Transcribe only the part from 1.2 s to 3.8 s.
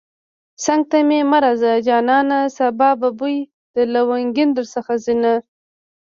مه راځه جانانه سبا به بوی د